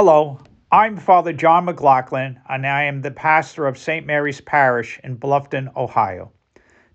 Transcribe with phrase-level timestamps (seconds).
[0.00, 0.38] Hello,
[0.70, 4.06] I'm Father John McLaughlin, and I am the pastor of St.
[4.06, 6.30] Mary's Parish in Bluffton, Ohio.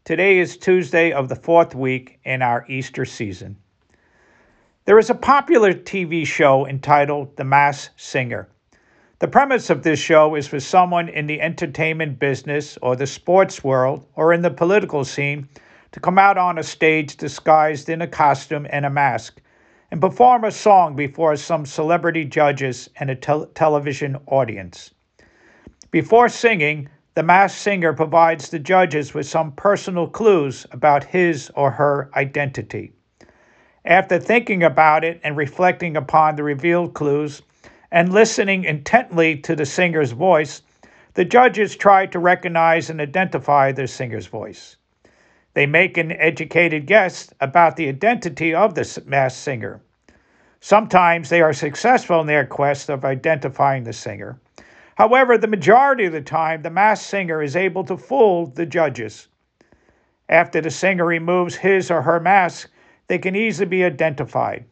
[0.05, 3.57] Today is Tuesday of the fourth week in our Easter season.
[4.85, 8.47] There is a popular TV show entitled The Masked Singer.
[9.19, 13.65] The premise of this show is for someone in the entertainment business or the sports
[13.65, 15.49] world or in the political scene
[15.91, 19.41] to come out on a stage disguised in a costume and a mask
[19.93, 24.89] and perform a song before some celebrity judges and a tel- television audience.
[25.91, 31.69] Before singing, the masked singer provides the judges with some personal clues about his or
[31.69, 32.91] her identity.
[33.85, 37.43] After thinking about it and reflecting upon the revealed clues,
[37.91, 40.63] and listening intently to the singer's voice,
[41.13, 44.75] the judges try to recognize and identify the singer's voice.
[45.53, 49.81] They make an educated guess about the identity of the masked singer.
[50.59, 54.39] Sometimes they are successful in their quest of identifying the singer.
[54.95, 59.27] However, the majority of the time, the masked singer is able to fool the judges.
[60.29, 62.69] After the singer removes his or her mask,
[63.07, 64.65] they can easily be identified.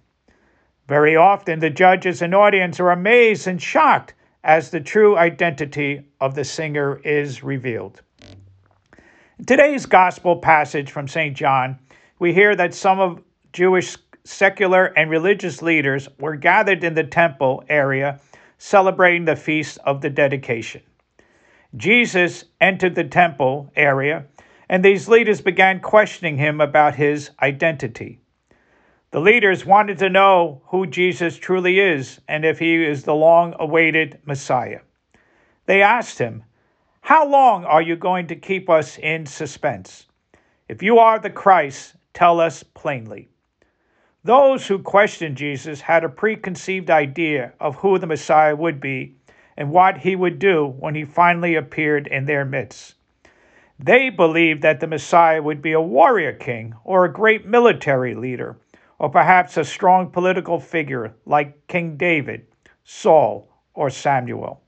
[0.88, 6.36] Very often, the judges and audience are amazed and shocked as the true identity of
[6.36, 8.02] the singer is revealed.
[9.47, 11.36] Today's gospel passage from St.
[11.36, 11.80] John,
[12.20, 17.64] we hear that some of Jewish secular and religious leaders were gathered in the temple
[17.67, 18.20] area
[18.59, 20.83] celebrating the feast of the dedication.
[21.75, 24.25] Jesus entered the temple area,
[24.70, 28.20] and these leaders began questioning him about his identity.
[29.09, 33.55] The leaders wanted to know who Jesus truly is and if he is the long
[33.59, 34.81] awaited Messiah.
[35.66, 36.44] They asked him,
[37.12, 40.06] How long are you going to keep us in suspense?
[40.70, 43.28] If you are the Christ, tell us plainly.
[44.23, 49.17] Those who questioned Jesus had a preconceived idea of who the Messiah would be
[49.58, 52.95] and what he would do when he finally appeared in their midst.
[53.78, 58.55] They believed that the Messiah would be a warrior king or a great military leader
[58.99, 62.48] or perhaps a strong political figure like King David,
[62.86, 64.61] Saul, or Samuel.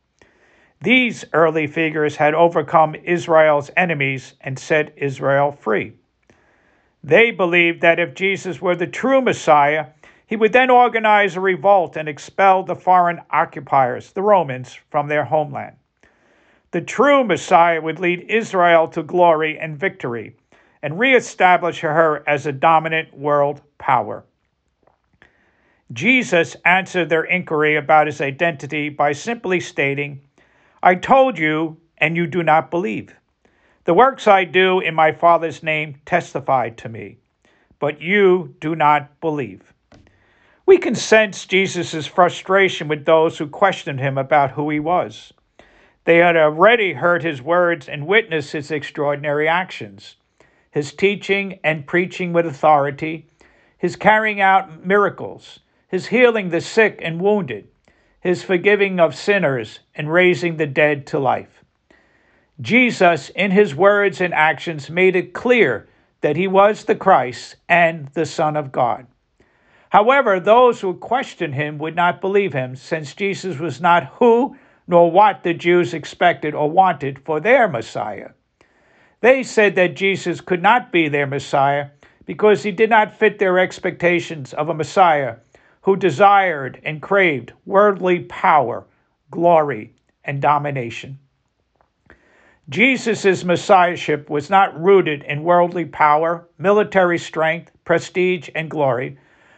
[0.84, 5.94] These early figures had overcome Israel's enemies and set Israel free.
[7.02, 9.92] They believed that if Jesus were the true Messiah,
[10.28, 15.24] he would then organize a revolt and expel the foreign occupiers, the Romans, from their
[15.24, 15.78] homeland.
[16.72, 20.36] The true Messiah would lead Israel to glory and victory
[20.82, 24.26] and reestablish her as a dominant world power.
[25.94, 30.20] Jesus answered their inquiry about his identity by simply stating,
[30.86, 33.16] I told you, and you do not believe.
[33.86, 37.20] The works I do in my Father's name testify to me,
[37.80, 39.74] but you do not believe.
[40.66, 45.32] We can sense Jesus' frustration with those who questioned him about who he was.
[46.04, 50.18] They had already heard his words and witnessed his extraordinary actions,
[50.70, 53.30] his teaching and preaching with authority,
[53.78, 57.70] his carrying out miracles, his healing the sick and wounded,
[58.24, 61.62] his forgiving of sinners, and raising the dead to life.
[62.62, 65.90] Jesus, in his words and actions, made it clear
[66.22, 69.08] that he was the Christ and the Son of God.
[69.90, 74.56] However, those who questioned him would not believe him, since Jesus was not who
[74.88, 78.30] nor what the Jews expected or wanted for their Messiah.
[79.20, 81.90] They said that Jesus could not be their Messiah
[82.26, 85.36] because he did not fit their expectations of a Messiah
[85.84, 88.86] who desired and craved worldly power,
[89.30, 91.20] glory, and domination.
[92.70, 99.18] Jesus' messiahship was not rooted in worldly power, military strength, prestige, and glory,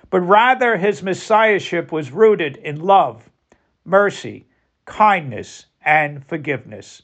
[0.09, 3.29] but rather his messiahship was rooted in love,
[3.83, 4.47] mercy,
[4.85, 7.03] kindness, and forgiveness.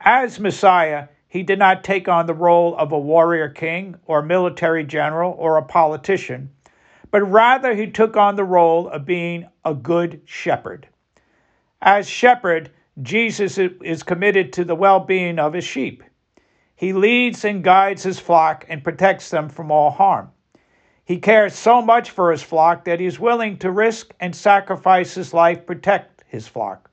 [0.00, 4.84] As Messiah, he did not take on the role of a warrior king or military
[4.84, 6.50] general or a politician
[7.10, 10.88] but rather he took on the role of being a good shepherd.
[11.80, 12.70] As shepherd,
[13.02, 16.02] Jesus is committed to the well being of his sheep.
[16.74, 20.30] He leads and guides his flock and protects them from all harm.
[21.04, 25.14] He cares so much for his flock that he is willing to risk and sacrifice
[25.14, 26.90] his life to protect his flock.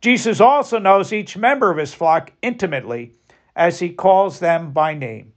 [0.00, 3.12] Jesus also knows each member of his flock intimately
[3.54, 5.32] as he calls them by name.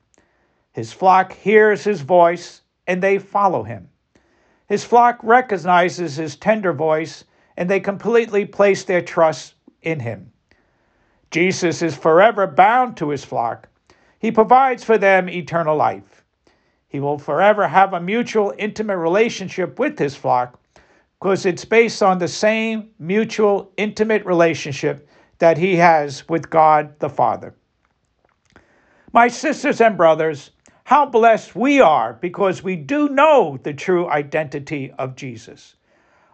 [0.71, 3.89] His flock hears his voice and they follow him.
[4.68, 7.25] His flock recognizes his tender voice
[7.57, 10.31] and they completely place their trust in him.
[11.31, 13.68] Jesus is forever bound to his flock.
[14.19, 16.24] He provides for them eternal life.
[16.88, 20.59] He will forever have a mutual, intimate relationship with his flock,
[21.19, 25.09] because it's based on the same mutual, intimate relationship
[25.39, 27.56] that he has with God the Father.
[29.12, 30.51] My sisters and brothers,
[30.85, 35.75] how blessed we are because we do know the true identity of Jesus.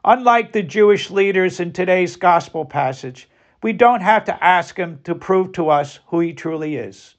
[0.03, 3.29] Unlike the Jewish leaders in today's gospel passage,
[3.61, 7.15] we don't have to ask him to prove to us who he truly is.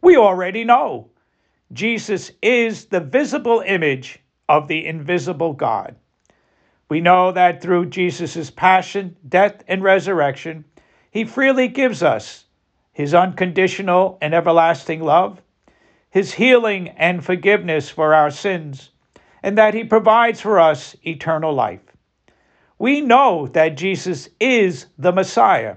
[0.00, 1.10] We already know.
[1.72, 5.96] Jesus is the visible image of the invisible God.
[6.88, 10.64] We know that through Jesus' passion, death, and resurrection,
[11.10, 12.44] he freely gives us
[12.92, 15.40] his unconditional and everlasting love,
[16.12, 18.90] his healing and forgiveness for our sins,
[19.42, 21.80] and that he provides for us eternal life.
[22.78, 25.76] We know that Jesus is the Messiah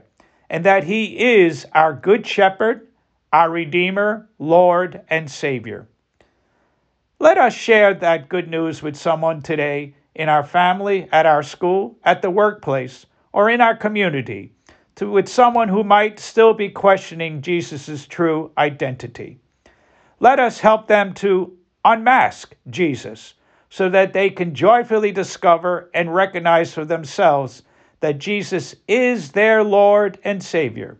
[0.50, 2.90] and that he is our good shepherd,
[3.32, 5.88] our Redeemer, Lord, and Savior.
[7.18, 11.98] Let us share that good news with someone today in our family, at our school,
[12.04, 14.52] at the workplace, or in our community,
[14.96, 19.40] to, with someone who might still be questioning Jesus' true identity.
[20.20, 23.34] Let us help them to unmask Jesus
[23.70, 27.64] so that they can joyfully discover and recognize for themselves
[28.00, 30.98] that Jesus is their Lord and Savior.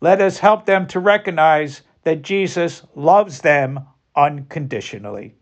[0.00, 3.80] Let us help them to recognize that Jesus loves them
[4.14, 5.34] unconditionally.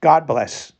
[0.00, 0.72] God bless.